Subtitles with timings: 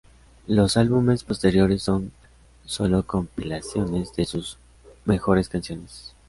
[0.47, 2.11] Los álbumes posteriores son
[2.65, 4.57] solo compilaciones de sus
[5.05, 6.15] mejores canciones.